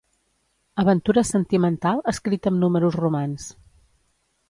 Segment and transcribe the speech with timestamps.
[0.83, 3.51] Aventura sentimental escrita amb números romans.